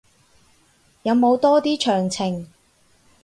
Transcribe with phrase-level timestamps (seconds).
[1.03, 2.47] 有冇多啲詳情